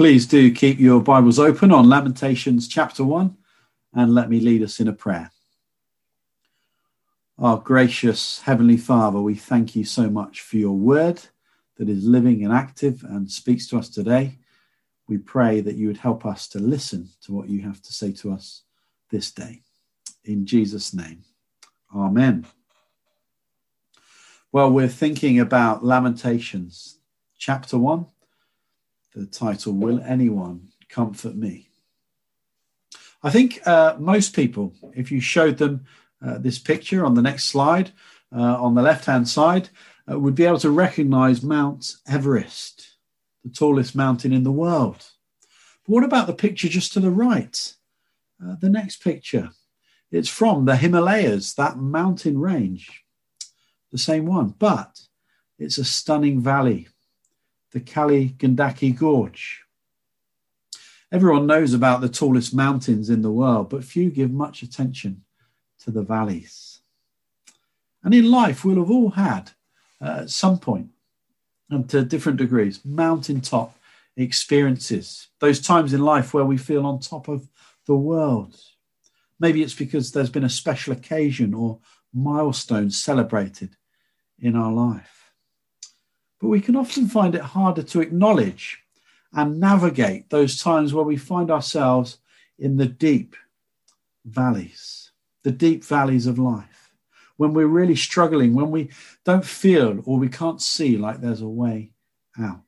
[0.00, 3.36] Please do keep your Bibles open on Lamentations chapter 1
[3.92, 5.30] and let me lead us in a prayer.
[7.38, 11.20] Our gracious Heavenly Father, we thank you so much for your word
[11.76, 14.38] that is living and active and speaks to us today.
[15.06, 18.10] We pray that you would help us to listen to what you have to say
[18.12, 18.62] to us
[19.10, 19.60] this day.
[20.24, 21.24] In Jesus' name,
[21.94, 22.46] Amen.
[24.50, 26.96] Well, we're thinking about Lamentations
[27.36, 28.06] chapter 1
[29.14, 31.68] the title, Will Anyone Comfort Me?
[33.22, 35.84] I think uh, most people, if you showed them
[36.24, 37.92] uh, this picture on the next slide,
[38.34, 39.68] uh, on the left hand side,
[40.10, 42.96] uh, would be able to recognize Mount Everest,
[43.44, 45.04] the tallest mountain in the world.
[45.86, 47.74] But what about the picture just to the right?
[48.42, 49.50] Uh, the next picture.
[50.10, 53.04] It's from the Himalayas, that mountain range,
[53.92, 55.00] the same one, but
[55.58, 56.88] it's a stunning valley
[57.72, 59.62] the Kali Gandaki Gorge.
[61.12, 65.24] Everyone knows about the tallest mountains in the world, but few give much attention
[65.80, 66.80] to the valleys.
[68.02, 69.50] And in life, we'll have all had,
[70.00, 70.90] uh, at some point,
[71.68, 73.76] and to different degrees, mountaintop
[74.16, 77.48] experiences, those times in life where we feel on top of
[77.86, 78.56] the world.
[79.38, 81.78] Maybe it's because there's been a special occasion or
[82.12, 83.76] milestone celebrated
[84.38, 85.19] in our life
[86.40, 88.82] but we can often find it harder to acknowledge
[89.32, 92.18] and navigate those times where we find ourselves
[92.58, 93.36] in the deep
[94.24, 95.12] valleys,
[95.44, 96.92] the deep valleys of life,
[97.36, 98.90] when we're really struggling, when we
[99.24, 101.92] don't feel or we can't see like there's a way
[102.38, 102.60] out.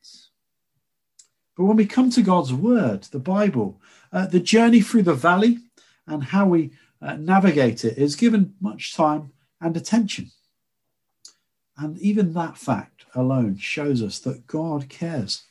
[1.57, 3.81] But when we come to God's word, the Bible,
[4.13, 5.59] uh, the journey through the valley
[6.07, 10.31] and how we uh, navigate it is given much time and attention.
[11.83, 15.43] And even that fact alone shows us that God cares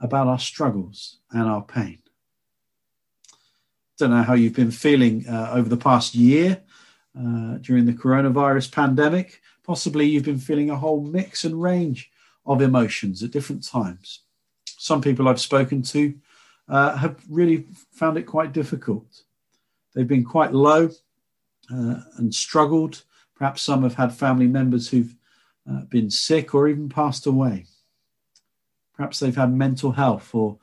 [0.00, 1.98] about our struggles and our pain.
[3.98, 6.62] Don't know how you've been feeling uh, over the past year
[7.18, 9.42] uh, during the coronavirus pandemic.
[9.64, 12.10] Possibly you've been feeling a whole mix and range
[12.46, 14.20] of emotions at different times.
[14.78, 16.14] Some people I've spoken to
[16.70, 19.24] uh, have really found it quite difficult.
[19.94, 20.88] They've been quite low
[21.70, 23.02] uh, and struggled.
[23.34, 25.14] Perhaps some have had family members who've
[25.70, 27.66] uh, been sick or even passed away.
[28.94, 30.58] Perhaps they've had mental health or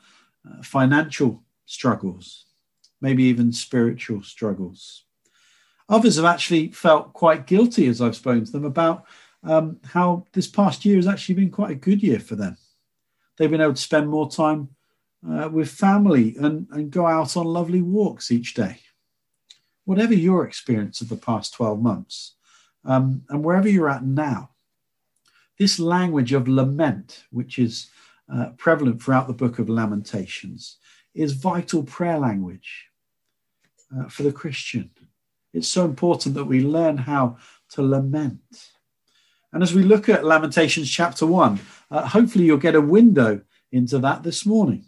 [0.49, 2.45] uh, financial struggles,
[3.01, 5.03] maybe even spiritual struggles.
[5.89, 9.05] Others have actually felt quite guilty as I've spoken to them about
[9.43, 12.57] um, how this past year has actually been quite a good year for them.
[13.37, 14.69] They've been able to spend more time
[15.29, 18.79] uh, with family and, and go out on lovely walks each day.
[19.85, 22.35] Whatever your experience of the past 12 months,
[22.85, 24.51] um, and wherever you're at now,
[25.57, 27.89] this language of lament, which is
[28.33, 30.77] uh, prevalent throughout the book of Lamentations,
[31.13, 32.87] is vital prayer language
[33.95, 34.89] uh, for the Christian.
[35.53, 37.37] It's so important that we learn how
[37.71, 38.69] to lament.
[39.51, 41.59] And as we look at Lamentations chapter 1,
[41.91, 44.85] uh, hopefully you'll get a window into that this morning.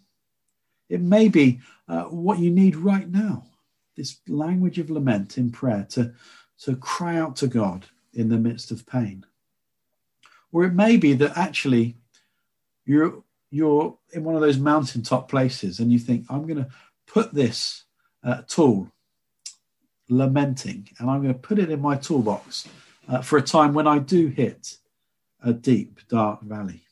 [0.90, 3.46] It may be uh, what you need right now
[3.96, 6.14] this language of lament in prayer to,
[6.60, 9.26] to cry out to God in the midst of pain.
[10.56, 11.98] Or it may be that actually
[12.86, 13.22] you're
[13.52, 16.70] you're in one of those mountaintop places and you think, I'm going to
[17.08, 17.84] put this
[18.24, 18.90] uh, tool,
[20.08, 22.70] lamenting, and I'm going to put it in my toolbox
[23.10, 24.78] uh, for a time when I do hit
[25.44, 26.84] a deep, dark valley.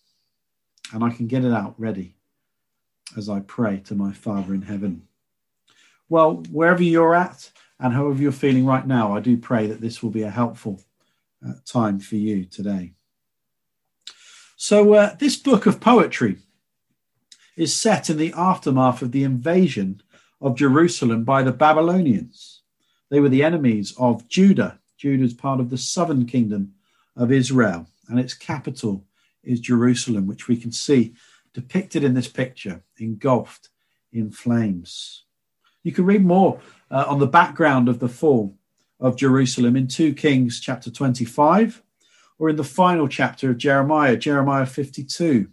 [0.91, 2.16] And I can get it out ready
[3.16, 5.07] as I pray to my Father in heaven.
[6.09, 7.50] Well, wherever you're at
[7.80, 10.81] and however you're feeling right now, I do pray that this will be a helpful
[11.47, 12.91] uh, time for you today.
[14.66, 16.38] So, uh, this book of poetry
[17.57, 20.01] is set in the aftermath of the invasion
[20.40, 22.62] of Jerusalem by the Babylonians.
[23.09, 24.79] They were the enemies of Judah.
[24.96, 26.75] Judah is part of the southern kingdom
[27.18, 29.03] of Israel, and its capital
[29.44, 31.13] is Jerusalem, which we can see
[31.54, 33.68] depicted in this picture, engulfed
[34.13, 35.25] in flames.
[35.83, 38.56] You can read more uh, on the background of the fall
[39.01, 41.83] of Jerusalem in 2 Kings chapter 25
[42.39, 45.47] or in the final chapter of Jeremiah, Jeremiah 52.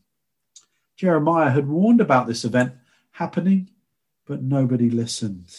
[0.97, 2.75] Jeremiah had warned about this event
[3.13, 3.71] happening,
[4.27, 5.55] but nobody listened.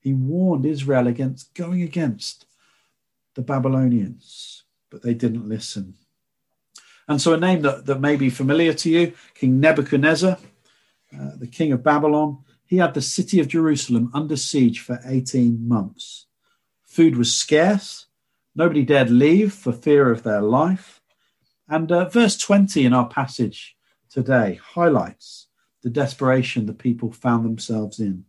[0.00, 2.46] He warned Israel against going against
[3.34, 5.94] the Babylonians, but they didn't listen.
[7.06, 10.36] And so, a name that, that may be familiar to you, King Nebuchadnezzar,
[11.18, 15.66] uh, the king of Babylon, he had the city of Jerusalem under siege for 18
[15.66, 16.26] months.
[16.84, 18.06] Food was scarce,
[18.58, 21.00] Nobody dared leave for fear of their life.
[21.68, 23.76] And uh, verse 20 in our passage
[24.10, 25.46] today highlights
[25.84, 28.24] the desperation the people found themselves in.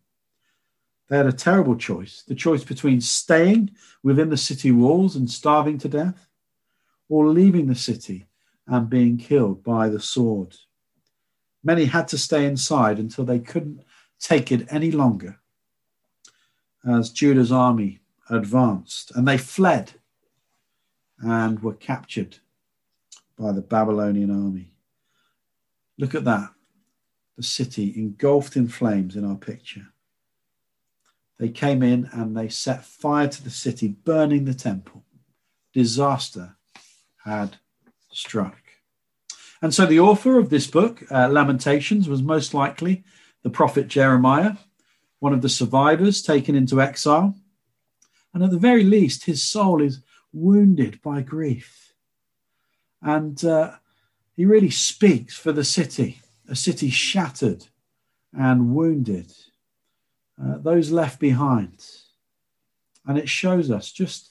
[1.08, 3.72] They had a terrible choice the choice between staying
[4.04, 6.28] within the city walls and starving to death,
[7.08, 8.28] or leaving the city
[8.68, 10.56] and being killed by the sword.
[11.64, 13.82] Many had to stay inside until they couldn't
[14.20, 15.40] take it any longer
[16.88, 19.94] as Judah's army advanced, and they fled
[21.22, 22.38] and were captured
[23.38, 24.74] by the Babylonian army.
[25.98, 26.50] Look at that
[27.40, 29.88] the city engulfed in flames in our picture.
[31.38, 35.06] They came in and they set fire to the city, burning the temple.
[35.72, 36.58] Disaster
[37.24, 37.56] had
[38.12, 38.58] struck.
[39.62, 43.06] And so the author of this book, uh, Lamentations, was most likely
[43.44, 44.56] the prophet Jeremiah,
[45.20, 47.36] one of the survivors taken into exile.
[48.34, 50.02] And at the very least, his soul is
[50.34, 51.94] wounded by grief.
[53.02, 53.76] And uh,
[54.36, 57.66] he really speaks for the city, a city shattered
[58.34, 59.34] and wounded,
[60.42, 61.86] uh, those left behind.
[63.06, 64.30] And it shows us just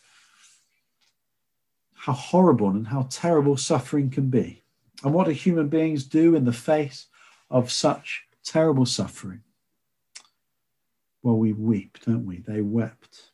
[1.94, 4.62] how horrible and how terrible suffering can be,
[5.02, 7.06] and what do human beings do in the face
[7.50, 9.42] of such terrible suffering.
[11.22, 12.38] Well, we weep, don't we?
[12.38, 13.30] They wept.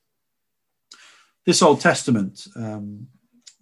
[1.44, 3.06] This Old Testament um,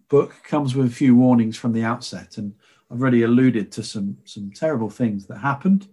[0.08, 2.54] book comes with a few warnings from the outset, and
[2.90, 5.88] I've already alluded to some, some terrible things that happened.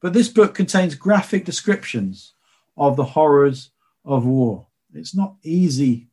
[0.00, 2.32] But this book contains graphic descriptions
[2.78, 3.70] of the horrors
[4.06, 4.68] of war.
[4.94, 6.08] It's not easy,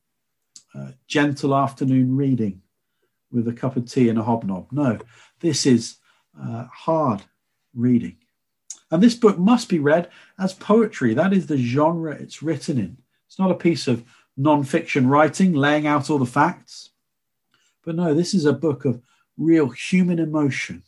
[0.75, 2.61] uh, gentle afternoon reading
[3.31, 4.67] with a cup of tea and a hobnob.
[4.71, 4.99] No,
[5.39, 5.95] this is
[6.37, 7.21] uh, hard
[7.73, 8.17] reading.
[8.89, 11.13] And this book must be read as poetry.
[11.13, 12.97] That is the genre it's written in.
[13.27, 14.03] It's not a piece of
[14.41, 16.89] non fiction writing laying out all the facts.
[17.83, 19.01] But no, this is a book of
[19.37, 20.83] real human emotion,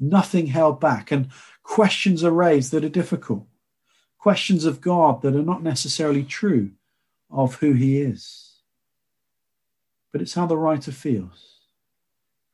[0.00, 1.28] nothing held back, and
[1.62, 3.46] questions are raised that are difficult,
[4.18, 6.70] questions of God that are not necessarily true
[7.30, 8.52] of who He is.
[10.10, 11.56] But it's how the writer feels.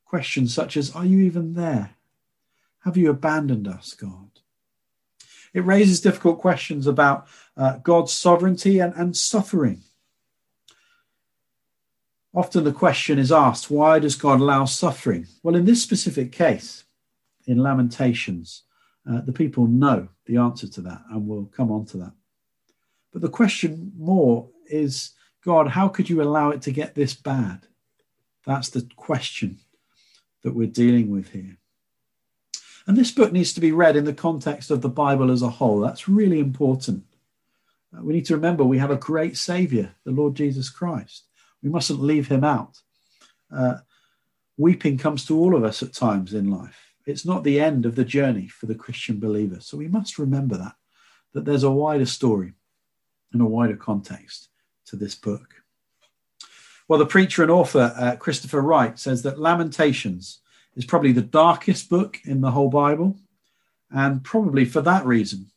[0.04, 1.90] Questions such as Are you even there?
[2.80, 4.30] Have you abandoned us, God?
[5.52, 9.82] It raises difficult questions about uh, God's sovereignty and, and suffering.
[12.34, 15.28] Often the question is asked, why does God allow suffering?
[15.42, 16.84] Well, in this specific case,
[17.46, 18.62] in Lamentations,
[19.08, 22.12] uh, the people know the answer to that, and we'll come on to that.
[23.12, 25.12] But the question more is
[25.44, 27.66] God, how could you allow it to get this bad?
[28.46, 29.60] That's the question
[30.42, 31.58] that we're dealing with here.
[32.86, 35.48] And this book needs to be read in the context of the Bible as a
[35.48, 35.80] whole.
[35.80, 37.04] That's really important.
[37.96, 41.24] Uh, we need to remember we have a great Savior, the Lord Jesus Christ.
[41.64, 42.78] We mustn't leave him out.
[43.50, 43.78] Uh,
[44.58, 46.78] weeping comes to all of us at times in life.
[47.06, 49.60] It's not the end of the journey for the Christian believer.
[49.60, 50.74] So we must remember that,
[51.32, 52.52] that there's a wider story
[53.32, 54.50] and a wider context
[54.86, 55.54] to this book.
[56.86, 60.40] Well, the preacher and author uh, Christopher Wright says that Lamentations
[60.76, 63.16] is probably the darkest book in the whole Bible.
[63.90, 65.50] And probably for that reason,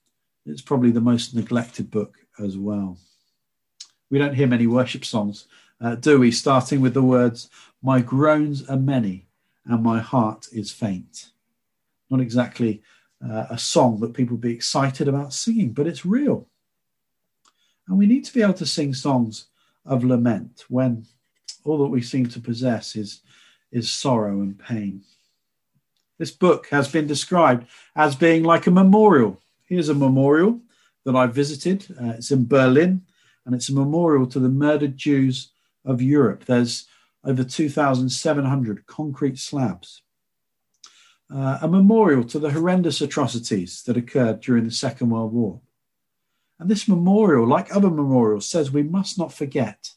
[0.46, 2.98] it's probably the most neglected book as well.
[4.10, 5.48] We don't hear many worship songs
[5.82, 6.32] uh, do we?
[6.32, 7.50] Starting with the words,
[7.82, 9.28] My groans are many
[9.66, 11.30] and my heart is faint.
[12.10, 12.82] Not exactly
[13.24, 16.48] uh, a song that people be excited about singing, but it's real.
[17.88, 19.46] And we need to be able to sing songs
[19.86, 21.06] of lament when
[21.64, 23.22] all that we seem to possess is,
[23.72, 25.02] is sorrow and pain.
[26.18, 29.42] This book has been described as being like a memorial.
[29.66, 30.60] Here's a memorial
[31.06, 31.86] that I visited.
[31.92, 33.04] Uh, it's in Berlin,
[33.46, 35.52] and it's a memorial to the murdered Jews
[35.88, 36.46] of Europe.
[36.46, 36.86] There's
[37.24, 40.04] over 2,700 concrete slabs.
[41.34, 45.60] Uh, a memorial to the horrendous atrocities that occurred during the Second World War.
[46.60, 49.92] And this memorial, like other memorials, says we must not forget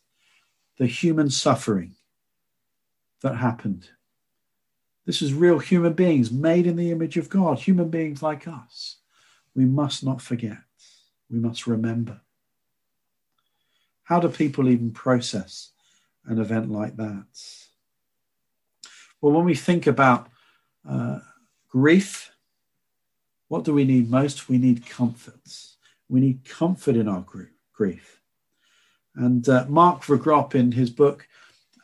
[0.78, 1.94] the human suffering
[3.22, 3.90] that happened.
[5.06, 8.96] This is real human beings made in the image of God, human beings like us.
[9.54, 10.58] We must not forget.
[11.30, 12.20] We must remember.
[14.04, 15.70] How do people even process
[16.26, 17.24] an event like that?
[19.20, 20.28] Well, when we think about
[20.88, 21.18] uh,
[21.68, 22.32] grief,
[23.48, 24.48] what do we need most?
[24.48, 25.40] We need comfort.
[26.08, 27.24] We need comfort in our
[27.72, 28.20] grief.
[29.16, 31.26] And uh, Mark Vroegop, in his book,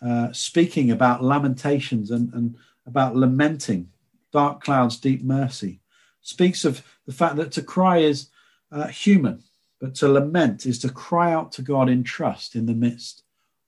[0.01, 3.91] uh, speaking about lamentations and, and about lamenting,
[4.33, 5.81] dark clouds, deep mercy,
[6.23, 8.29] speaks of the fact that to cry is
[8.73, 9.43] uh, human,
[9.81, 13.23] but to lament is to cry out to God in trust in the midst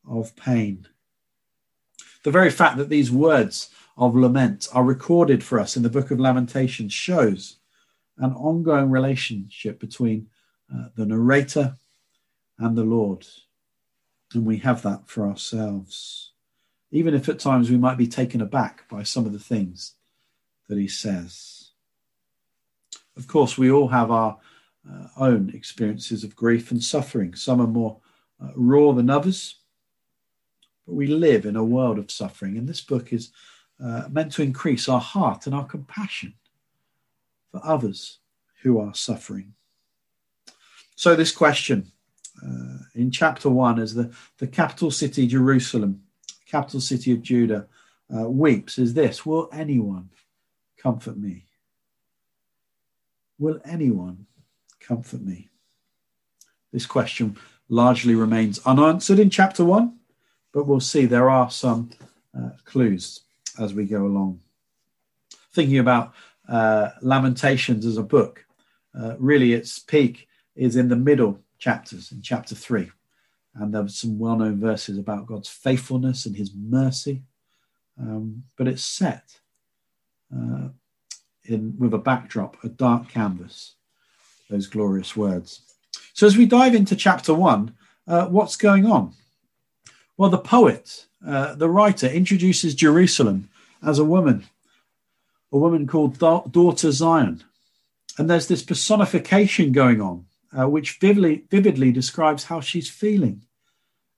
[0.08, 0.86] of pain.
[2.24, 6.10] The very fact that these words of lament are recorded for us in the book
[6.10, 7.56] of Lamentations shows
[8.18, 10.28] an ongoing relationship between
[10.74, 11.76] uh, the narrator
[12.58, 13.26] and the Lord.
[14.34, 16.32] And we have that for ourselves,
[16.90, 19.94] even if at times we might be taken aback by some of the things
[20.68, 21.70] that he says.
[23.16, 24.38] Of course, we all have our
[24.88, 27.34] uh, own experiences of grief and suffering.
[27.34, 27.98] Some are more
[28.42, 29.56] uh, raw than others,
[30.88, 33.30] but we live in a world of suffering, and this book is
[33.78, 36.32] uh, meant to increase our heart and our compassion
[37.52, 38.20] for others
[38.62, 39.52] who are suffering.
[40.96, 41.92] So, this question
[42.42, 46.04] uh, in chapter one is the, the capital city, Jerusalem,
[46.46, 47.66] capital city of Judah,
[48.10, 50.08] uh, weeps is this Will anyone
[50.78, 51.44] comfort me?
[53.38, 54.24] Will anyone
[54.80, 55.50] comfort me?
[56.72, 57.36] This question
[57.68, 59.98] largely remains unanswered in chapter one,
[60.52, 61.90] but we'll see there are some
[62.36, 63.20] uh, clues
[63.58, 64.40] as we go along.
[65.52, 66.14] Thinking about
[66.48, 68.44] uh, Lamentations as a book,
[68.98, 72.90] uh, really its peak is in the middle chapters, in chapter three.
[73.54, 77.22] And there were some well known verses about God's faithfulness and his mercy.
[78.00, 79.40] Um, but it's set
[80.34, 80.68] uh,
[81.44, 83.74] in, with a backdrop, a dark canvas,
[84.48, 85.62] those glorious words.
[86.12, 87.74] So as we dive into chapter one,
[88.06, 89.14] uh, what's going on?
[90.18, 93.48] Well, the poet, uh, the writer, introduces Jerusalem
[93.86, 94.46] as a woman,
[95.52, 97.44] a woman called da- Daughter Zion.
[98.18, 100.26] And there's this personification going on,
[100.58, 103.44] uh, which vividly, vividly describes how she's feeling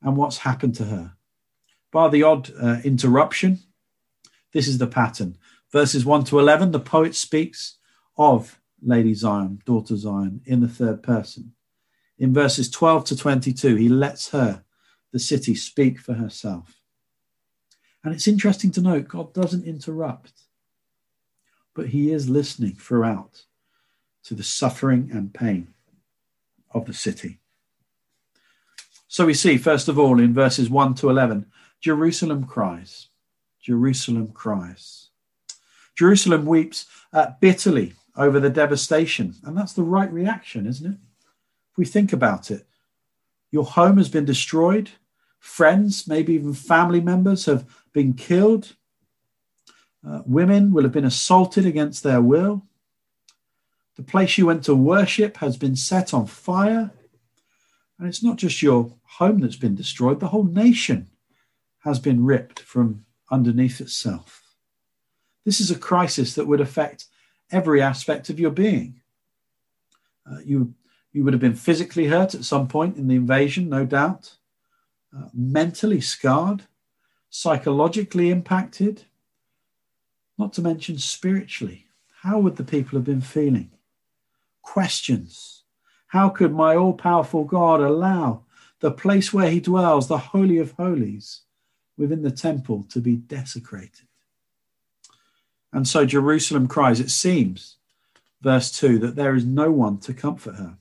[0.01, 1.13] and what's happened to her.
[1.93, 3.59] Bar the odd uh, interruption,
[4.53, 5.37] this is the pattern.
[5.71, 7.77] Verses 1 to 11, the poet speaks
[8.17, 11.53] of Lady Zion, daughter Zion, in the third person.
[12.19, 14.65] In verses 12 to 22, he lets her,
[15.13, 16.81] the city, speak for herself.
[18.03, 20.33] And it's interesting to note God doesn't interrupt,
[21.75, 23.45] but he is listening throughout
[24.25, 25.69] to the suffering and pain
[26.73, 27.39] of the city.
[29.09, 31.47] So we see, first of all, in verses 1 to 11,
[31.81, 33.09] Jerusalem cries.
[33.61, 35.09] Jerusalem cries.
[35.97, 39.35] Jerusalem weeps uh, bitterly over the devastation.
[39.45, 40.99] And that's the right reaction, isn't it?
[41.73, 42.67] If we think about it,
[43.51, 44.91] your home has been destroyed,
[45.41, 48.77] friends, maybe even family members have been killed,
[50.07, 52.63] uh, women will have been assaulted against their will.
[53.97, 56.93] The place you went to worship has been set on fire.
[57.99, 61.09] And it's not just your home that's been destroyed, the whole nation
[61.81, 64.43] has been ripped from underneath itself.
[65.45, 67.07] This is a crisis that would affect
[67.51, 69.01] every aspect of your being.
[70.31, 70.75] Uh, you,
[71.13, 74.37] you would have been physically hurt at some point in the invasion, no doubt,
[75.33, 76.63] mentally scarred,
[77.29, 79.05] psychologically impacted,
[80.39, 81.87] not to mention spiritually.
[82.23, 83.71] How would the people have been feeling?
[84.63, 85.63] Questions.
[86.09, 88.43] How could my all powerful God allow
[88.81, 91.43] the place where he dwells, the Holy of Holies,
[91.97, 94.07] within the temple to be desecrated?
[95.73, 97.77] And so Jerusalem cries, it seems,
[98.41, 100.79] verse 2, that there is no one to comfort her.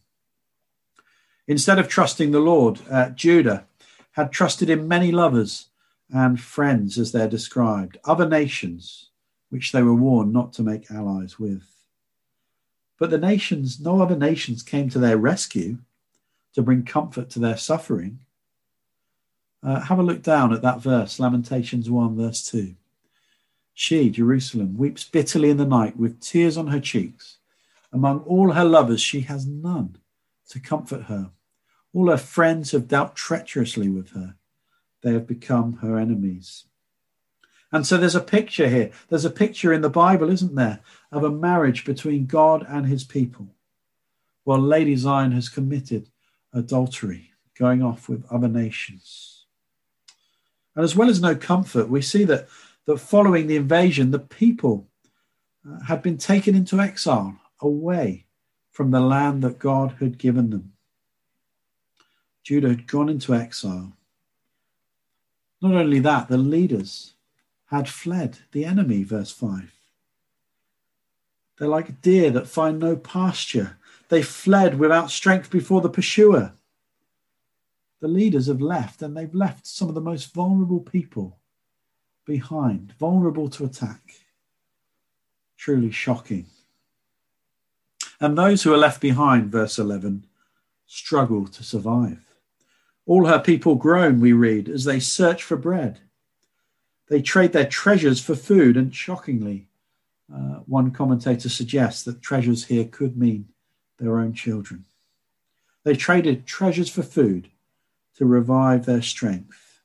[1.48, 3.66] Instead of trusting the Lord, uh, Judah
[4.12, 5.68] had trusted in many lovers
[6.12, 9.10] and friends, as they're described, other nations,
[9.50, 11.64] which they were warned not to make allies with.
[12.98, 15.78] But the nations, no other nations came to their rescue
[16.54, 18.20] to bring comfort to their suffering.
[19.62, 22.76] Uh, have a look down at that verse, Lamentations 1, verse 2.
[23.74, 27.38] She, Jerusalem, weeps bitterly in the night with tears on her cheeks.
[27.94, 29.98] Among all her lovers, she has none
[30.50, 31.32] to comfort her.
[31.94, 34.36] All her friends have dealt treacherously with her.
[35.02, 36.66] They have become her enemies.
[37.72, 38.92] And so there's a picture here.
[39.10, 40.80] There's a picture in the Bible, isn't there,
[41.12, 43.50] of a marriage between God and his people.
[44.44, 46.10] While Lady Zion has committed
[46.52, 49.46] adultery, going off with other nations.
[50.76, 52.48] And as well as no comfort, we see that
[52.90, 54.88] that following the invasion, the people
[55.64, 58.26] uh, had been taken into exile away
[58.72, 60.74] from the land that God had given them.
[62.50, 63.94] Judah had gone into exile.
[65.62, 67.14] Not only that, the leaders
[67.68, 69.72] had fled the enemy, verse 5.
[71.60, 73.78] They're like deer that find no pasture.
[74.08, 76.54] They fled without strength before the pursuer.
[78.00, 81.38] The leaders have left, and they've left some of the most vulnerable people
[82.26, 84.02] behind, vulnerable to attack.
[85.56, 86.48] Truly shocking.
[88.20, 90.26] And those who are left behind, verse 11,
[90.88, 92.26] struggle to survive.
[93.10, 96.00] All her people groan, we read, as they search for bread.
[97.08, 99.68] They trade their treasures for food, and shockingly,
[100.32, 103.48] uh, one commentator suggests that treasures here could mean
[103.98, 104.86] their own children.
[105.84, 107.50] They traded treasures for food
[108.18, 109.82] to revive their strength.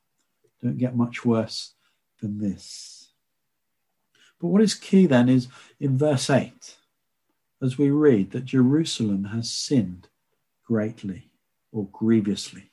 [0.62, 1.72] Don't get much worse
[2.20, 3.08] than this.
[4.38, 5.48] But what is key then is
[5.80, 6.76] in verse 8,
[7.62, 10.08] as we read that Jerusalem has sinned
[10.66, 11.30] greatly
[11.72, 12.72] or grievously.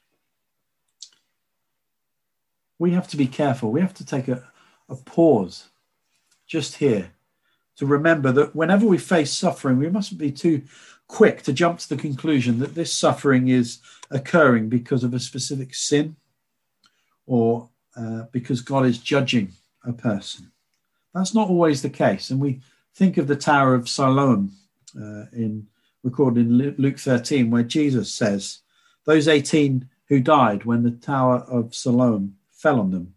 [2.82, 3.72] We have to be careful.
[3.72, 4.42] We have to take a,
[4.90, 5.70] a pause
[6.48, 7.12] just here
[7.76, 10.64] to remember that whenever we face suffering, we mustn't be too
[11.08, 13.78] quick to jump to the conclusion that this suffering is
[14.10, 16.16] occurring because of a specific sin
[17.28, 19.52] or uh, because God is judging
[19.86, 20.52] a person.
[21.14, 22.32] That's not always the case.
[22.32, 22.62] And we
[22.96, 24.54] think of the Tower of Siloam
[24.98, 25.68] uh, in
[26.04, 28.62] recorded in Luke 13, where Jesus says,
[29.06, 33.16] Those 18 who died when the Tower of Siloam fell on them,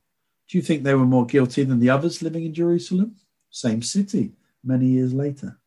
[0.49, 3.17] do you think they were more guilty than the others living in Jerusalem?
[3.51, 4.33] Same city,
[4.63, 5.59] many years later.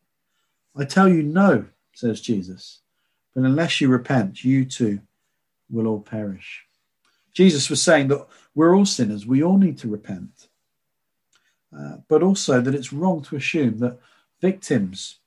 [0.75, 2.79] I tell you, no, says Jesus,
[3.34, 5.01] but unless you repent, you too
[5.69, 6.65] will all perish.
[7.34, 10.48] Jesus was saying that we're all sinners, we all need to repent,
[11.77, 14.00] uh, but also that it's wrong to assume that
[14.41, 15.19] victims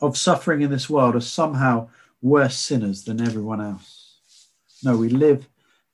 [0.00, 1.88] of suffering in this world are somehow
[2.20, 4.18] worse sinners than everyone else.
[4.82, 5.48] No, we live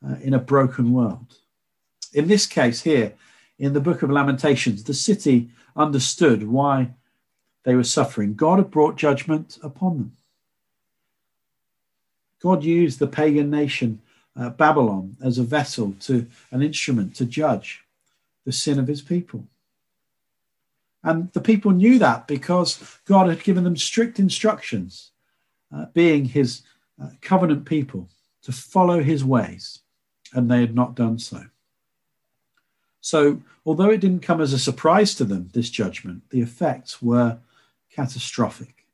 [0.04, 1.36] uh, in a broken world.
[2.12, 3.14] In this case, here
[3.58, 6.90] in the book of Lamentations, the city understood why
[7.64, 8.34] they were suffering.
[8.34, 10.16] God had brought judgment upon them.
[12.42, 14.00] God used the pagan nation
[14.36, 17.84] uh, Babylon as a vessel to an instrument to judge
[18.46, 19.44] the sin of his people.
[21.02, 25.10] And the people knew that because God had given them strict instructions,
[25.74, 26.62] uh, being his
[27.02, 28.08] uh, covenant people,
[28.42, 29.80] to follow his ways,
[30.32, 31.44] and they had not done so.
[33.00, 37.38] So, although it didn't come as a surprise to them, this judgment, the effects were
[37.90, 38.86] catastrophic.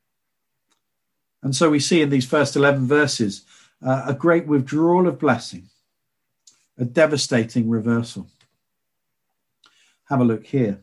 [1.42, 3.44] And so we see in these first 11 verses
[3.84, 5.68] uh, a great withdrawal of blessing,
[6.78, 8.28] a devastating reversal.
[10.08, 10.80] Have a look here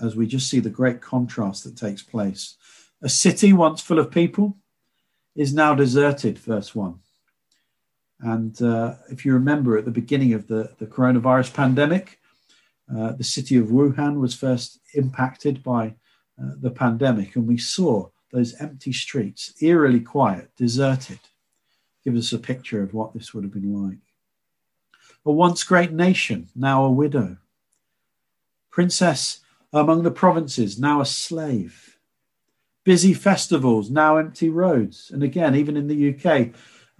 [0.00, 2.56] as we just see the great contrast that takes place.
[3.02, 4.56] A city once full of people
[5.34, 6.98] is now deserted, verse 1.
[8.20, 12.20] And uh, if you remember at the beginning of the, the coronavirus pandemic,
[12.94, 15.94] uh, the city of Wuhan was first impacted by
[16.40, 21.18] uh, the pandemic, and we saw those empty streets, eerily quiet, deserted.
[22.04, 23.98] Give us a picture of what this would have been like.
[25.24, 27.38] A once great nation, now a widow.
[28.70, 29.40] Princess
[29.72, 31.98] among the provinces, now a slave.
[32.84, 35.10] Busy festivals, now empty roads.
[35.12, 36.54] And again, even in the UK,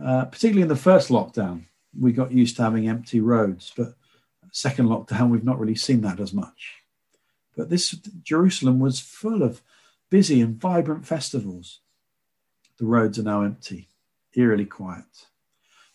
[0.05, 1.66] uh, particularly in the first lockdown,
[1.99, 3.72] we got used to having empty roads.
[3.77, 3.94] But
[4.57, 6.77] second lockdown, we've not really seen that as much.
[7.57, 7.90] But this
[8.23, 9.61] Jerusalem was full of
[10.09, 11.81] busy and vibrant festivals.
[12.79, 13.88] The roads are now empty,
[14.35, 15.27] eerily quiet.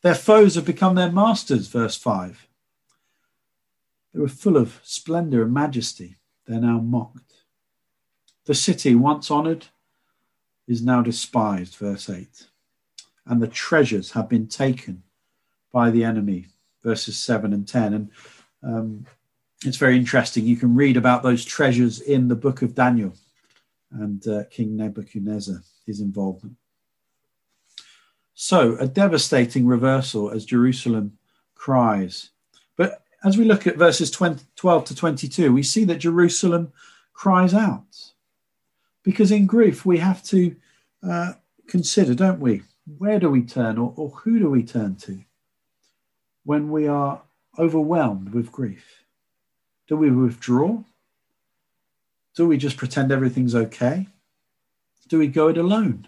[0.04, 2.48] Their foes have become their masters, verse 5.
[4.14, 7.44] They were full of splendor and majesty they're now mocked.
[8.46, 9.68] The city, once honored,
[10.68, 12.48] is now despised, verse 8.
[13.26, 15.04] And the treasures have been taken
[15.72, 16.48] by the enemy,
[16.84, 17.94] verses 7 and 10.
[17.94, 18.10] And
[18.64, 19.06] um,
[19.66, 20.46] it's very interesting.
[20.46, 23.14] You can read about those treasures in the book of Daniel
[23.92, 26.56] and uh, King Nebuchadnezzar, his involvement.
[28.34, 31.18] So, a devastating reversal as Jerusalem
[31.54, 32.30] cries.
[32.76, 36.72] But as we look at verses 20, 12 to 22, we see that Jerusalem
[37.14, 38.14] cries out.
[39.04, 40.56] Because in grief, we have to
[41.08, 41.34] uh,
[41.68, 42.64] consider, don't we?
[42.98, 45.22] Where do we turn or, or who do we turn to
[46.44, 47.22] when we are
[47.58, 49.04] overwhelmed with grief?
[49.88, 50.84] Do we withdraw?
[52.36, 54.08] Do we just pretend everything's okay?
[55.10, 56.08] Do we go it alone?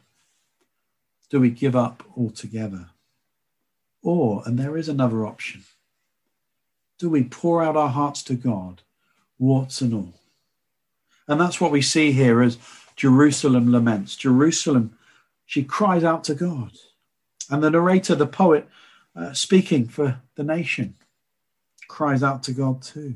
[1.29, 2.89] Do we give up altogether?
[4.01, 5.63] Or, and there is another option,
[6.97, 8.81] do we pour out our hearts to God,
[9.37, 10.13] warts and all?
[11.27, 12.57] And that's what we see here as
[12.95, 14.15] Jerusalem laments.
[14.15, 14.97] Jerusalem,
[15.45, 16.71] she cries out to God.
[17.49, 18.67] And the narrator, the poet,
[19.15, 20.95] uh, speaking for the nation,
[21.93, 23.13] cries out to God too.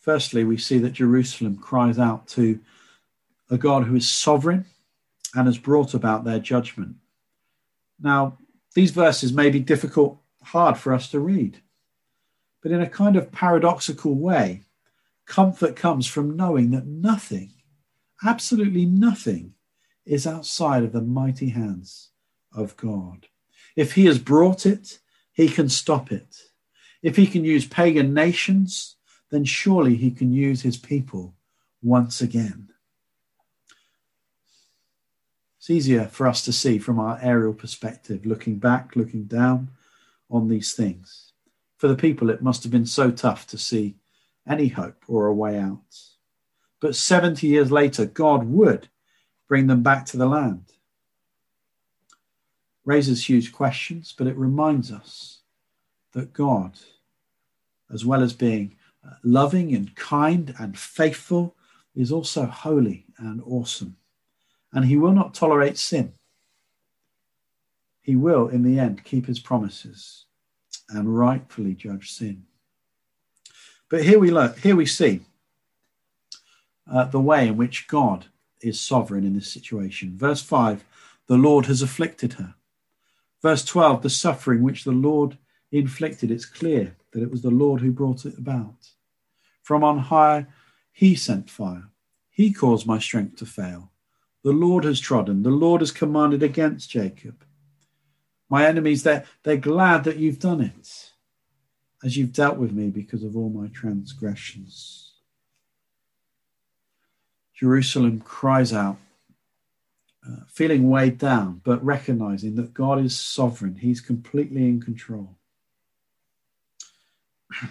[0.00, 2.58] Firstly, we see that Jerusalem cries out to
[3.48, 4.64] a God who is sovereign
[5.36, 6.96] and has brought about their judgment.
[8.00, 8.38] Now,
[8.74, 11.62] these verses may be difficult, hard for us to read,
[12.60, 14.62] but in a kind of paradoxical way,
[15.24, 17.52] comfort comes from knowing that nothing,
[18.24, 19.54] absolutely nothing,
[20.04, 22.08] is outside of the mighty hands
[22.52, 23.28] of God.
[23.76, 24.98] If He has brought it,
[25.32, 26.36] He can stop it.
[27.02, 28.96] If He can use pagan nations
[29.30, 31.34] then surely he can use his people
[31.82, 32.68] once again.
[35.58, 39.70] It's easier for us to see from our aerial perspective, looking back, looking down
[40.30, 41.32] on these things.
[41.76, 43.96] For the people, it must have been so tough to see
[44.48, 45.98] any hope or a way out.
[46.80, 48.88] But 70 years later, God would
[49.48, 50.72] bring them back to the land.
[52.86, 55.40] Raises huge questions, but it reminds us
[56.12, 56.72] that God,
[57.92, 58.76] as well as being
[59.22, 61.54] loving and kind and faithful,
[61.94, 63.96] is also holy and awesome
[64.76, 66.12] and he will not tolerate sin.
[68.02, 70.26] He will, in the end, keep his promises
[70.90, 72.44] and rightfully judge sin.
[73.88, 75.22] But here we look, here we see
[76.92, 78.26] uh, the way in which God
[78.60, 80.14] is sovereign in this situation.
[80.14, 80.84] Verse 5
[81.26, 82.54] the Lord has afflicted her.
[83.42, 85.38] Verse 12 the suffering which the Lord
[85.72, 88.90] inflicted, it's clear that it was the Lord who brought it about.
[89.62, 90.46] From on high,
[90.92, 91.88] he sent fire.
[92.30, 93.90] He caused my strength to fail.
[94.44, 97.44] The Lord has trodden, the Lord has commanded against Jacob.
[98.48, 101.10] My enemies, they're, they're glad that you've done it,
[102.04, 105.14] as you've dealt with me because of all my transgressions.
[107.54, 108.98] Jerusalem cries out,
[110.26, 113.76] uh, feeling weighed down, but recognizing that God is sovereign.
[113.76, 115.36] He's completely in control.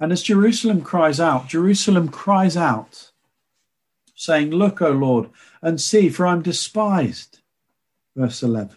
[0.00, 3.12] And as Jerusalem cries out, Jerusalem cries out
[4.14, 5.30] saying, Look, O Lord,
[5.62, 7.38] and see, for I'm despised.
[8.16, 8.76] Verse 11.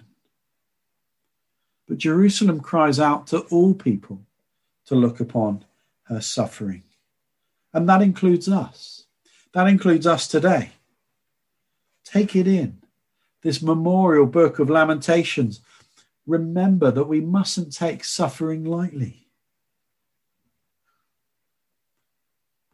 [1.88, 4.22] But Jerusalem cries out to all people
[4.86, 5.66] to look upon
[6.04, 6.84] her suffering.
[7.74, 9.06] And that includes us.
[9.54, 10.72] That includes us today.
[12.18, 12.82] Take it in.
[13.44, 15.62] This memorial book of Lamentations.
[16.26, 19.28] Remember that we mustn't take suffering lightly.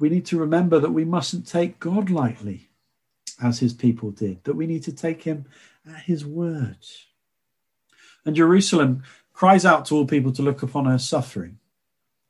[0.03, 2.67] we need to remember that we mustn't take God lightly,
[3.41, 5.45] as his people did, that we need to take him
[5.87, 6.85] at his word.
[8.25, 11.57] And Jerusalem cries out to all people to look upon her suffering.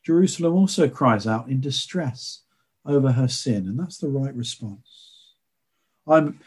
[0.03, 2.41] Jerusalem also cries out in distress
[2.85, 5.33] over her sin, and that's the right response.
[6.07, 6.39] I'm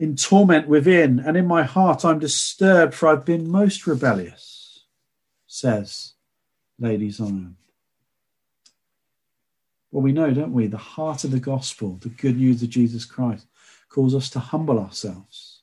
[0.00, 4.86] in torment within, and in my heart I'm disturbed, for I've been most rebellious,
[5.46, 6.14] says
[6.78, 7.56] Lady Zion.
[9.92, 10.68] Well, we know, don't we?
[10.68, 13.46] The heart of the gospel, the good news of Jesus Christ,
[13.90, 15.60] calls us to humble ourselves,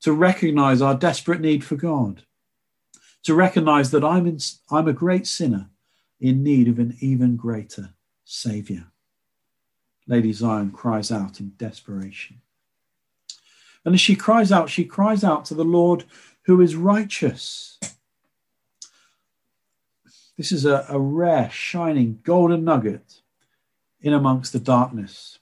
[0.00, 2.22] to recognize our desperate need for God,
[3.24, 4.38] to recognize that I'm, in,
[4.70, 5.68] I'm a great sinner
[6.18, 7.90] in need of an even greater
[8.24, 8.86] Savior.
[10.06, 12.40] Lady Zion cries out in desperation.
[13.86, 16.04] And as she cries out, she cries out to the Lord
[16.42, 17.78] who is righteous.
[20.36, 23.22] This is a, a rare, shining, golden nugget
[24.00, 25.38] in amongst the darkness.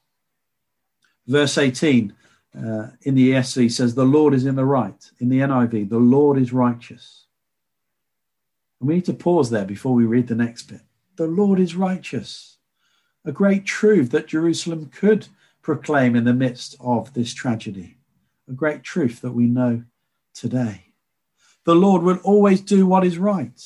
[1.26, 2.12] Verse 18
[2.54, 5.10] uh, in the ESV says, The Lord is in the right.
[5.18, 7.24] In the NIV, the Lord is righteous.
[8.78, 10.82] And we need to pause there before we read the next bit.
[11.16, 12.58] The Lord is righteous.
[13.24, 15.28] A great truth that Jerusalem could
[15.62, 17.96] proclaim in the midst of this tragedy.
[18.48, 19.84] A great truth that we know
[20.34, 20.86] today.
[21.64, 23.60] The Lord will always do what is right.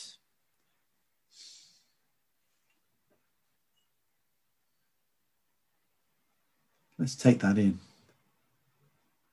[6.98, 7.78] Let's take that in.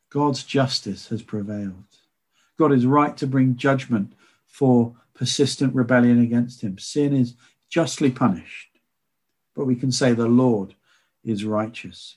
[0.10, 1.84] God's justice has prevailed.
[2.58, 4.14] God is right to bring judgment
[4.48, 6.78] for persistent rebellion against him.
[6.78, 7.36] Sin is
[7.70, 8.70] justly punished,
[9.56, 10.76] but we can say the Lord
[11.24, 12.16] is righteous.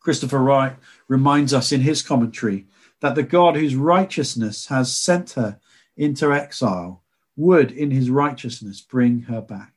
[0.00, 0.76] Christopher Wright
[1.08, 2.66] reminds us in his commentary
[3.00, 5.58] that the God whose righteousness has sent her
[5.96, 7.02] into exile
[7.36, 9.72] would, in his righteousness, bring her back.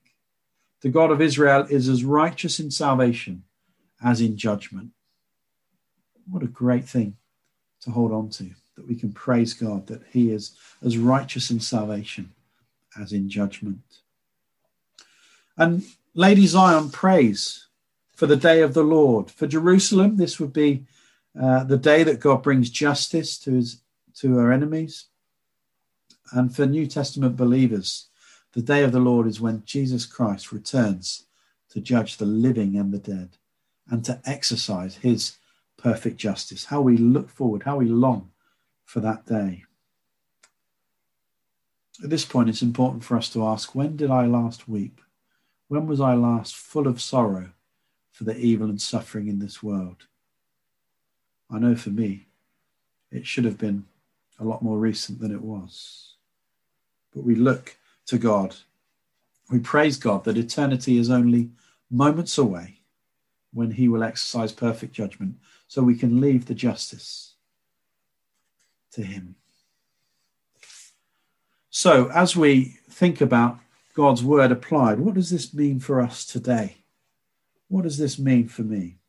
[0.82, 3.44] The God of Israel is as righteous in salvation
[4.04, 4.92] as in judgment.
[6.30, 7.16] What a great thing
[7.82, 11.60] to hold on to, that we can praise God that He is as righteous in
[11.60, 12.34] salvation
[13.00, 13.82] as in judgment.
[15.58, 15.84] And
[16.14, 17.68] Lady Zion prays
[18.24, 19.30] for the day of the Lord.
[19.30, 20.86] For Jerusalem, this would be
[21.38, 23.82] uh, the day that God brings justice to his
[24.16, 25.08] to her enemies.
[26.32, 28.08] And for New Testament believers,
[28.54, 31.26] the day of the Lord is when Jesus Christ returns
[31.72, 33.32] to judge the living and the dead
[33.90, 35.36] and to exercise his
[35.76, 36.64] perfect justice.
[36.64, 38.32] How we look forward, how we long
[38.86, 39.66] for that day.
[42.02, 45.02] At this point, it's important for us to ask when did I last weep?
[45.68, 47.50] When was I last full of sorrow
[48.14, 50.06] for the evil and suffering in this world?
[51.52, 52.28] I know for me,
[53.12, 53.86] it should have been
[54.40, 56.14] a lot more recent than it was.
[57.14, 57.76] But we look
[58.08, 58.56] to God.
[59.52, 61.50] We praise God that eternity is only
[61.92, 62.80] moments away
[63.54, 65.36] when he will exercise perfect judgment
[65.68, 67.34] so we can leave the justice
[68.92, 69.36] to him.
[71.70, 73.60] So, as we think about
[73.96, 76.78] God's word applied, what does this mean for us today?
[77.74, 79.00] What does this mean for me?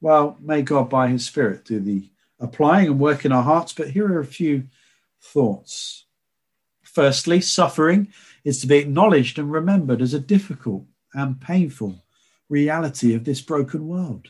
[0.00, 3.74] Well, may God, by his Spirit, do the applying and work in our hearts.
[3.74, 4.68] But here are a few
[5.20, 6.06] thoughts.
[6.80, 8.08] Firstly, suffering
[8.42, 12.02] is to be acknowledged and remembered as a difficult and painful
[12.48, 14.28] reality of this broken world.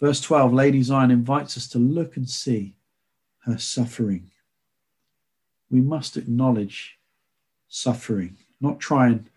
[0.00, 2.74] Verse 12, Lady Zion invites us to look and see
[3.44, 4.32] her suffering.
[5.70, 6.98] We must acknowledge
[7.68, 9.30] suffering, not try and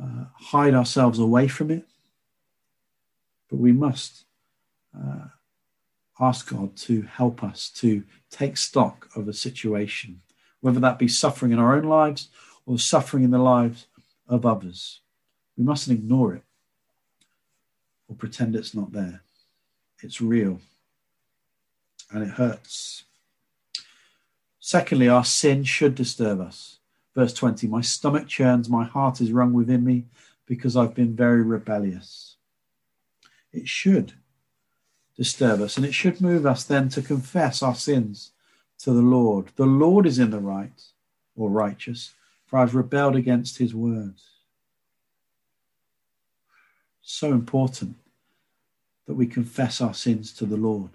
[0.00, 1.84] uh, hide ourselves away from it,
[3.50, 4.24] but we must
[4.96, 5.28] uh,
[6.20, 10.20] ask God to help us to take stock of a situation,
[10.60, 12.28] whether that be suffering in our own lives
[12.66, 13.86] or suffering in the lives
[14.28, 15.00] of others.
[15.56, 16.42] We mustn't ignore it
[18.08, 19.22] or pretend it's not there.
[20.02, 20.60] It's real
[22.10, 23.04] and it hurts.
[24.60, 26.77] Secondly, our sin should disturb us.
[27.18, 30.04] Verse 20 My stomach churns, my heart is wrung within me
[30.46, 32.36] because I've been very rebellious.
[33.52, 34.12] It should
[35.16, 38.30] disturb us and it should move us then to confess our sins
[38.84, 39.48] to the Lord.
[39.56, 40.80] The Lord is in the right
[41.34, 42.14] or righteous,
[42.46, 44.22] for I've rebelled against his words.
[47.02, 47.96] So important
[49.06, 50.92] that we confess our sins to the Lord,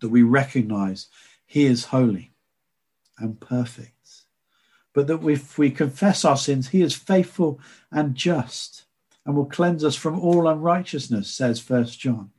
[0.00, 1.08] that we recognize
[1.44, 2.32] he is holy
[3.18, 3.92] and perfect,
[4.96, 7.60] but that if we confess our sins, he is faithful
[7.92, 8.86] and just
[9.26, 12.30] and will cleanse us from all unrighteousness, says First John,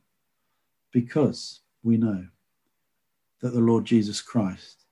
[0.90, 2.26] because we know
[3.42, 4.86] that the Lord Jesus Christ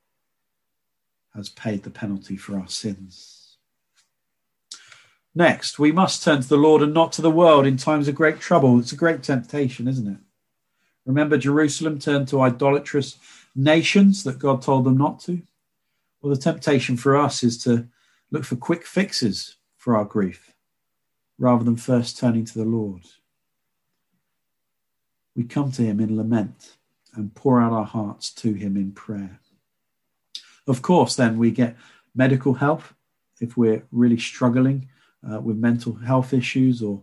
[1.34, 3.56] has paid the penalty for our sins.
[5.34, 8.14] Next, we must turn to the Lord and not to the world in times of
[8.14, 8.78] great trouble.
[8.78, 10.18] It's a great temptation, isn't it?
[11.04, 13.18] Remember, Jerusalem turned to idolatrous
[13.56, 15.42] nations that God told them not to?
[16.20, 17.88] Well, the temptation for us is to
[18.30, 20.52] look for quick fixes for our grief
[21.38, 23.02] rather than first turning to the Lord.
[25.34, 26.76] We come to Him in lament
[27.14, 29.40] and pour out our hearts to Him in prayer.
[30.66, 31.76] Of course, then we get
[32.14, 32.82] medical help
[33.40, 34.88] if we're really struggling
[35.30, 37.02] uh, with mental health issues or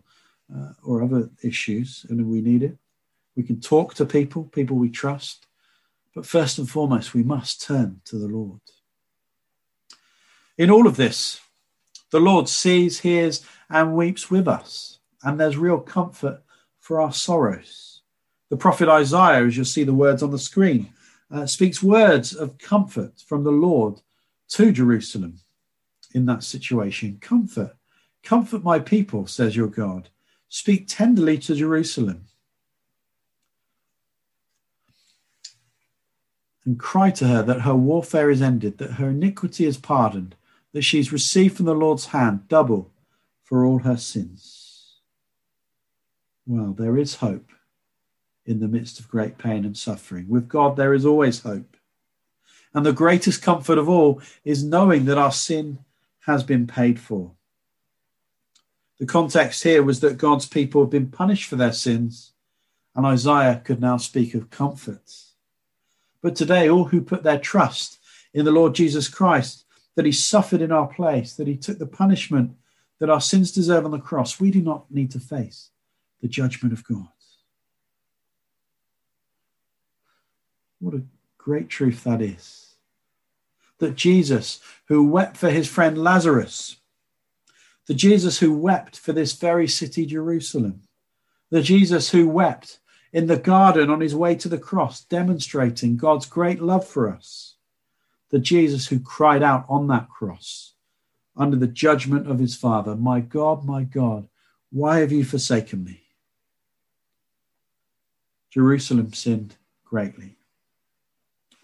[0.54, 2.78] uh, or other issues, and we need it.
[3.36, 5.48] We can talk to people, people we trust,
[6.14, 8.60] but first and foremost, we must turn to the Lord.
[10.58, 11.42] In all of this,
[12.12, 16.44] the Lord sees, hears, and weeps with us, and there's real comfort
[16.80, 18.02] for our sorrows.
[18.50, 20.94] The prophet Isaiah, as you'll see the words on the screen,
[21.32, 24.02] uh, speaks words of comfort from the Lord
[24.50, 25.40] to Jerusalem
[26.14, 27.18] in that situation.
[27.20, 27.76] Comfort,
[28.22, 30.10] comfort my people, says your God.
[30.50, 32.26] Speak tenderly to Jerusalem.
[36.64, 40.36] And cry to her that her warfare is ended, that her iniquity is pardoned,
[40.74, 42.92] that she's received from the Lord's hand double
[43.44, 44.98] for all her sins.
[46.46, 47.52] Well, there is hope
[48.46, 50.28] in the midst of great pain and suffering.
[50.28, 51.78] With God, there is always hope.
[52.74, 55.80] And the greatest comfort of all is knowing that our sin
[56.26, 57.32] has been paid for.
[59.00, 62.32] The context here was that God's people had been punished for their sins,
[62.96, 65.12] and Isaiah could now speak of comfort.
[66.22, 68.00] But today, all who put their trust
[68.34, 69.63] in the Lord Jesus Christ,
[69.96, 72.56] that he suffered in our place, that he took the punishment
[73.00, 75.70] that our sins deserve on the cross, we do not need to face
[76.22, 77.08] the judgment of God.
[80.80, 81.04] What a
[81.38, 82.76] great truth that is.
[83.80, 86.78] That Jesus, who wept for his friend Lazarus,
[87.88, 90.82] the Jesus who wept for this very city, Jerusalem,
[91.50, 92.80] the Jesus who wept
[93.12, 97.53] in the garden on his way to the cross, demonstrating God's great love for us,
[98.34, 100.74] the Jesus who cried out on that cross
[101.38, 104.28] under the judgment of his Father, My God, my God,
[104.72, 106.02] why have you forsaken me?
[108.50, 110.38] Jerusalem sinned greatly.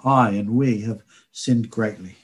[0.05, 1.01] I and we have
[1.31, 2.17] sinned greatly.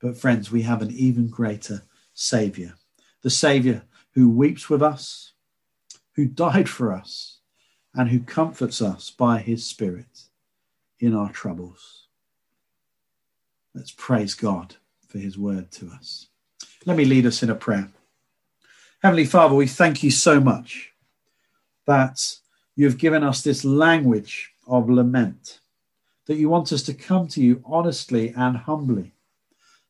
[0.00, 1.82] But, friends, we have an even greater
[2.14, 2.76] Savior,
[3.20, 5.32] the Savior who weeps with us,
[6.14, 7.40] who died for us,
[7.94, 10.22] and who comforts us by his Spirit
[10.98, 12.07] in our troubles.
[13.78, 14.74] Let's praise God
[15.06, 16.26] for his word to us.
[16.84, 17.88] Let me lead us in a prayer.
[19.04, 20.90] Heavenly Father, we thank you so much
[21.86, 22.18] that
[22.74, 25.60] you have given us this language of lament
[26.26, 29.12] that you want us to come to you honestly and humbly,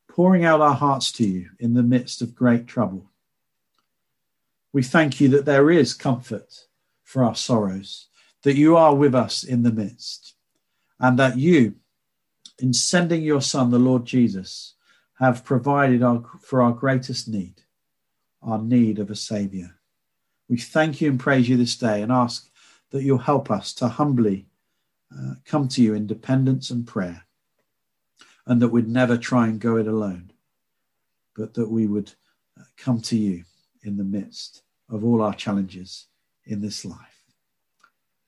[0.07, 3.09] pouring out our hearts to you in the midst of great trouble.
[4.71, 6.67] We thank you that there is comfort
[7.03, 8.05] for our sorrows,
[8.43, 10.35] that you are with us in the midst,
[10.99, 11.73] and that you,
[12.59, 14.75] in sending your Son, the Lord Jesus,
[15.19, 17.61] have provided our, for our greatest need,
[18.41, 19.75] our need of a Saviour.
[20.47, 22.49] We thank you and praise you this day and ask
[22.91, 24.47] that you'll help us to humbly
[25.15, 27.25] uh, come to you in dependence and prayer,
[28.45, 30.31] and that we'd never try and go it alone,
[31.35, 32.13] but that we would
[32.59, 33.43] uh, come to you
[33.83, 36.07] in the midst of all our challenges
[36.45, 36.97] in this life.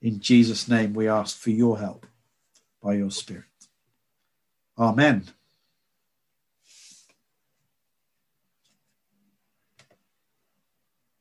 [0.00, 2.06] In Jesus' name, we ask for your help
[2.82, 3.44] by your Spirit.
[4.78, 5.24] Amen.